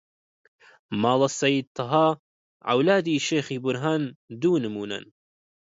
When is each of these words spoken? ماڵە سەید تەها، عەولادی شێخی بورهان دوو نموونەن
ماڵە 1.01 1.29
سەید 1.39 1.65
تەها، 1.77 2.07
عەولادی 2.69 3.23
شێخی 3.27 3.61
بورهان 3.63 4.01
دوو 4.41 4.55
نموونەن 4.65 5.05